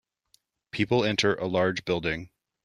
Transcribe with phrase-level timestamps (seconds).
[0.71, 2.31] People enter a large building.